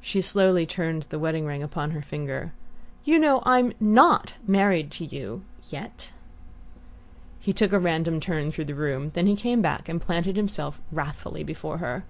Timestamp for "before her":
11.42-12.04